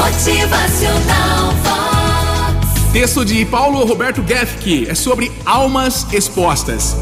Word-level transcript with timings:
Motivacional 0.00 1.52
Vox. 1.62 2.90
Texto 2.90 3.22
de 3.22 3.44
Paulo 3.44 3.84
Roberto 3.84 4.24
Gefke 4.26 4.88
é 4.88 4.94
sobre 4.94 5.30
almas 5.44 6.06
expostas. 6.10 6.96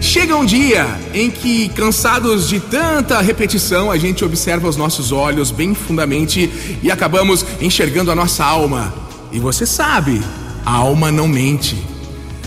Chega 0.00 0.34
um 0.34 0.46
dia 0.46 0.86
em 1.12 1.30
que, 1.30 1.68
cansados 1.68 2.48
de 2.48 2.58
tanta 2.58 3.20
repetição, 3.20 3.90
a 3.90 3.98
gente 3.98 4.24
observa 4.24 4.66
os 4.66 4.78
nossos 4.78 5.12
olhos 5.12 5.50
bem 5.50 5.74
fundamente 5.74 6.50
e 6.82 6.90
acabamos 6.90 7.44
enxergando 7.60 8.10
a 8.10 8.14
nossa 8.14 8.46
alma. 8.46 8.94
E 9.30 9.38
você 9.38 9.66
sabe, 9.66 10.22
a 10.64 10.72
alma 10.72 11.12
não 11.12 11.28
mente. 11.28 11.76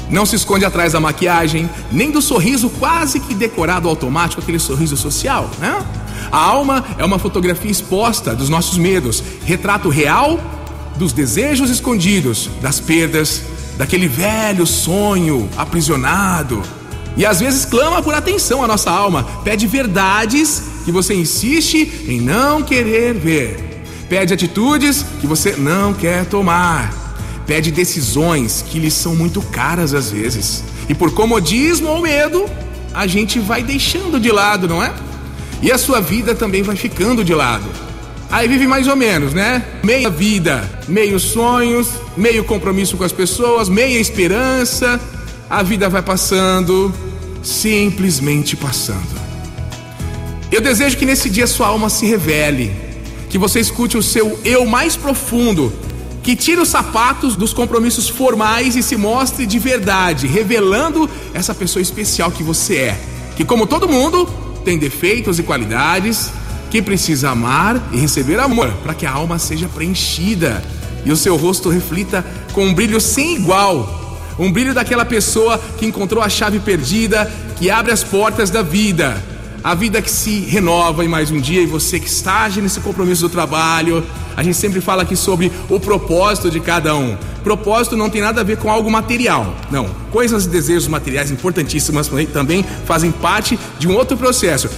Não 0.09 0.25
se 0.25 0.35
esconde 0.35 0.65
atrás 0.65 0.93
da 0.93 0.99
maquiagem, 0.99 1.69
nem 1.91 2.09
do 2.09 2.23
sorriso 2.23 2.71
quase 2.71 3.19
que 3.19 3.35
decorado 3.35 3.87
automático, 3.87 4.41
aquele 4.41 4.59
sorriso 4.59 4.97
social, 4.97 5.47
né? 5.59 6.02
A 6.31 6.37
alma 6.37 6.83
é 6.97 7.05
uma 7.05 7.19
fotografia 7.19 7.71
exposta 7.71 8.35
dos 8.35 8.49
nossos 8.49 8.77
medos, 8.77 9.23
retrato 9.45 9.89
real 9.89 10.39
dos 10.95 11.13
desejos 11.13 11.69
escondidos, 11.69 12.49
das 12.61 12.79
perdas, 12.79 13.43
daquele 13.77 14.07
velho 14.07 14.65
sonho 14.65 15.49
aprisionado. 15.57 16.61
E 17.15 17.25
às 17.25 17.39
vezes 17.39 17.65
clama 17.65 18.01
por 18.01 18.13
atenção 18.13 18.63
a 18.63 18.67
nossa 18.67 18.89
alma, 18.89 19.23
pede 19.43 19.67
verdades 19.67 20.63
que 20.83 20.91
você 20.91 21.13
insiste 21.13 22.05
em 22.07 22.19
não 22.19 22.63
querer 22.63 23.13
ver, 23.13 23.85
pede 24.09 24.33
atitudes 24.33 25.05
que 25.21 25.27
você 25.27 25.55
não 25.55 25.93
quer 25.93 26.25
tomar, 26.25 26.91
pede 27.45 27.71
decisões 27.71 28.63
que 28.67 28.79
lhe 28.79 28.89
são 28.89 29.15
muito 29.15 29.41
caras 29.41 29.93
às 29.93 30.09
vezes. 30.09 30.63
E 30.89 30.95
por 30.95 31.13
comodismo 31.13 31.87
ou 31.87 32.01
medo, 32.01 32.45
a 32.93 33.07
gente 33.07 33.39
vai 33.39 33.63
deixando 33.63 34.19
de 34.19 34.31
lado, 34.31 34.67
não 34.67 34.83
é? 34.83 34.93
E 35.63 35.71
a 35.71 35.77
sua 35.77 36.01
vida 36.01 36.35
também 36.35 36.61
vai 36.61 36.75
ficando 36.75 37.23
de 37.23 37.33
lado. 37.33 37.65
Aí 38.29 38.49
vive 38.49 38.67
mais 38.67 38.85
ou 38.85 38.97
menos, 38.97 39.33
né? 39.33 39.63
Meia 39.81 40.09
vida, 40.09 40.69
meio 40.89 41.17
sonhos, 41.17 41.87
meio 42.17 42.43
compromisso 42.43 42.97
com 42.97 43.05
as 43.05 43.13
pessoas, 43.13 43.69
meia 43.69 43.97
esperança. 43.97 44.99
A 45.49 45.63
vida 45.63 45.87
vai 45.87 46.01
passando, 46.01 46.93
simplesmente 47.41 48.57
passando. 48.57 49.07
Eu 50.51 50.59
desejo 50.59 50.97
que 50.97 51.05
nesse 51.05 51.29
dia 51.29 51.47
sua 51.47 51.67
alma 51.67 51.89
se 51.89 52.05
revele, 52.05 52.75
que 53.29 53.37
você 53.37 53.61
escute 53.61 53.97
o 53.97 54.03
seu 54.03 54.37
eu 54.43 54.65
mais 54.65 54.97
profundo, 54.97 55.71
que 56.21 56.35
tire 56.35 56.59
os 56.59 56.67
sapatos 56.67 57.37
dos 57.37 57.53
compromissos 57.53 58.09
formais 58.09 58.75
e 58.75 58.83
se 58.83 58.97
mostre 58.97 59.45
de 59.45 59.59
verdade, 59.59 60.27
revelando 60.27 61.09
essa 61.33 61.55
pessoa 61.55 61.81
especial 61.81 62.31
que 62.31 62.43
você 62.43 62.75
é. 62.75 63.01
Que, 63.37 63.45
como 63.45 63.65
todo 63.65 63.87
mundo, 63.87 64.42
tem 64.63 64.77
defeitos 64.77 65.39
e 65.39 65.43
qualidades, 65.43 66.31
que 66.71 66.81
precisa 66.81 67.29
amar 67.29 67.89
e 67.91 67.97
receber 67.97 68.39
amor 68.39 68.71
para 68.83 68.93
que 68.93 69.05
a 69.05 69.11
alma 69.11 69.37
seja 69.37 69.67
preenchida 69.67 70.63
e 71.05 71.11
o 71.11 71.17
seu 71.17 71.35
rosto 71.35 71.69
reflita 71.69 72.25
com 72.51 72.65
um 72.65 72.73
brilho 72.73 72.99
sem 72.99 73.35
igual. 73.35 74.01
Um 74.39 74.51
brilho 74.51 74.73
daquela 74.73 75.05
pessoa 75.05 75.59
que 75.77 75.85
encontrou 75.85 76.23
a 76.23 76.29
chave 76.29 76.59
perdida, 76.59 77.31
que 77.57 77.69
abre 77.69 77.91
as 77.91 78.03
portas 78.03 78.49
da 78.49 78.61
vida. 78.61 79.32
A 79.63 79.73
vida 79.75 80.01
que 80.01 80.11
se 80.11 80.41
renova 80.41 81.05
em 81.05 81.07
mais 81.07 81.31
um 81.31 81.39
dia 81.39 81.61
e 81.61 81.65
você 81.65 81.97
que 81.97 82.07
está 82.07 82.49
nesse 82.49 82.81
compromisso 82.81 83.21
do 83.21 83.29
trabalho. 83.29 84.05
A 84.35 84.43
gente 84.43 84.57
sempre 84.57 84.81
fala 84.81 85.03
aqui 85.03 85.15
sobre 85.15 85.49
o 85.69 85.79
propósito 85.79 86.51
de 86.51 86.59
cada 86.59 86.93
um. 86.97 87.15
Propósito 87.45 87.95
não 87.95 88.09
tem 88.09 88.21
nada 88.21 88.41
a 88.41 88.43
ver 88.43 88.57
com 88.57 88.69
algo 88.69 88.91
material. 88.91 89.55
Não. 89.71 89.87
Coisas 90.11 90.43
e 90.43 90.49
desejos 90.49 90.89
materiais 90.89 91.31
importantíssimas 91.31 92.09
também 92.33 92.65
fazem 92.85 93.09
parte 93.09 93.57
de 93.79 93.87
um 93.87 93.95
outro 93.95 94.17
processo. 94.17 94.69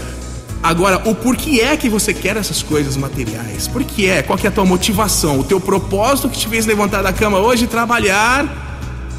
Agora, 0.61 1.01
o 1.09 1.15
porquê 1.15 1.61
é 1.61 1.75
que 1.75 1.89
você 1.89 2.13
quer 2.13 2.37
essas 2.37 2.61
coisas 2.61 2.95
materiais? 2.95 3.67
Por 3.67 3.83
que 3.83 4.07
é? 4.07 4.21
Qual 4.21 4.37
que 4.37 4.45
é 4.45 4.49
a 4.49 4.53
tua 4.53 4.65
motivação? 4.65 5.39
O 5.39 5.43
teu 5.43 5.59
propósito 5.59 6.29
que 6.29 6.37
te 6.37 6.47
fez 6.47 6.67
levantar 6.67 7.01
da 7.01 7.11
cama 7.11 7.39
hoje, 7.39 7.65
trabalhar, 7.65 8.45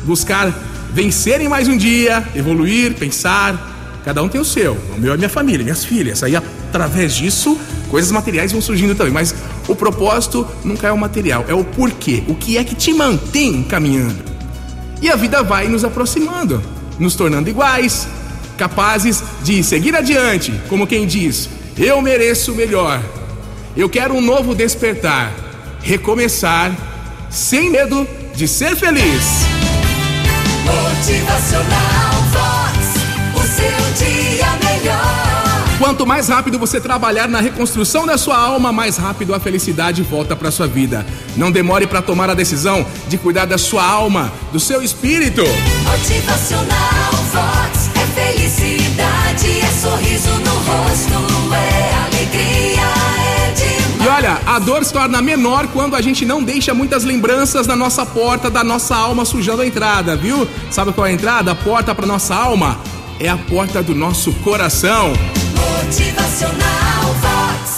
buscar 0.05 0.55
vencer 0.93 1.41
em 1.41 1.49
mais 1.49 1.67
um 1.67 1.77
dia, 1.77 2.25
evoluir, 2.37 2.95
pensar. 2.95 3.76
Cada 4.07 4.23
um 4.23 4.29
tem 4.29 4.41
o 4.41 4.45
seu. 4.45 4.79
O 4.97 5.01
meu 5.01 5.15
é 5.15 5.17
minha 5.17 5.29
família, 5.29 5.65
minhas 5.65 5.85
filhas. 5.85 6.23
Aí, 6.23 6.37
através 6.37 7.13
disso, 7.13 7.59
coisas 7.91 8.13
materiais 8.13 8.53
vão 8.53 8.61
surgindo 8.61 8.95
também. 8.95 9.13
Mas 9.13 9.35
o 9.67 9.75
propósito 9.75 10.47
nunca 10.63 10.87
é 10.87 10.93
o 10.93 10.97
material, 10.97 11.45
é 11.49 11.55
o 11.55 11.65
porquê. 11.65 12.23
O 12.29 12.37
que 12.37 12.57
é 12.57 12.63
que 12.63 12.77
te 12.77 12.95
mantém 12.95 13.65
caminhando? 13.65 14.23
E 15.03 15.11
a 15.11 15.17
vida 15.17 15.43
vai 15.43 15.67
nos 15.67 15.85
aproximando, 15.85 16.63
nos 17.01 17.17
tornando 17.17 17.51
iguais, 17.51 18.07
capazes 18.57 19.25
de 19.43 19.61
seguir 19.65 19.97
adiante, 19.97 20.55
como 20.69 20.87
quem 20.87 21.05
diz: 21.05 21.49
Eu 21.77 22.01
mereço 22.01 22.53
o 22.53 22.55
melhor. 22.55 23.03
Eu 23.77 23.89
quero 23.89 24.15
um 24.15 24.21
novo 24.21 24.55
despertar, 24.55 25.35
recomeçar, 25.83 26.71
sem 27.29 27.71
medo 27.71 28.07
de 28.37 28.47
ser 28.47 28.77
feliz. 28.77 29.41
Motivacional 30.65 31.96
Quanto 35.97 36.09
mais 36.09 36.29
rápido 36.29 36.59
você 36.59 36.79
trabalhar 36.79 37.27
na 37.27 37.41
reconstrução 37.41 38.05
da 38.05 38.19
sua 38.19 38.37
alma, 38.37 38.71
mais 38.71 38.99
rápido 38.99 39.35
a 39.35 39.41
felicidade 39.41 40.03
volta 40.03 40.37
para 40.37 40.51
sua 40.51 40.67
vida. 40.67 41.07
Não 41.39 41.51
demore 41.51 41.87
para 41.87 42.03
tomar 42.03 42.29
a 42.29 42.35
decisão 42.35 42.85
de 43.09 43.17
cuidar 43.17 43.47
da 43.47 43.57
sua 43.57 43.83
alma, 43.83 44.31
do 44.53 44.61
seu 44.61 44.83
espírito. 44.83 45.41
Motivacional 45.85 47.13
Vox. 47.33 47.89
É 47.95 48.35
felicidade, 48.35 49.59
é 49.59 49.73
sorriso 49.81 50.29
no 50.41 50.51
rosto, 50.51 51.55
é 51.55 51.95
alegria, 52.05 52.83
é 53.39 53.53
demais. 53.53 54.05
E 54.05 54.07
olha, 54.07 54.39
a 54.45 54.59
dor 54.59 54.85
se 54.85 54.93
torna 54.93 55.23
menor 55.23 55.67
quando 55.69 55.97
a 55.97 56.03
gente 56.03 56.27
não 56.27 56.43
deixa 56.43 56.75
muitas 56.75 57.05
lembranças 57.05 57.67
na 57.67 57.75
nossa 57.75 58.05
porta 58.05 58.51
da 58.51 58.63
nossa 58.63 58.95
alma 58.95 59.25
sujando 59.25 59.63
a 59.63 59.67
entrada, 59.67 60.15
viu? 60.15 60.47
Sabe 60.71 60.93
qual 60.93 61.07
é 61.07 61.11
a 61.11 61.15
entrada? 61.15 61.53
A 61.53 61.55
porta 61.55 61.95
para 61.95 62.05
nossa 62.05 62.35
alma 62.35 62.79
é 63.19 63.31
a 63.31 63.39
porta 63.39 63.83
do 63.83 63.95
nosso 63.95 64.31
coração. 64.45 65.15
Motivacional. 65.87 67.36